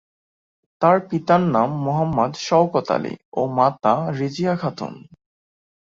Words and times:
তার 0.81 0.97
পিতার 1.07 1.41
নাম 1.55 1.69
মো: 1.83 1.95
শওকত 2.45 2.87
আলী 2.91 3.13
ও 3.33 3.41
মাতা 3.57 3.93
রিজিয়া 4.19 4.53
খাতুন। 4.55 4.93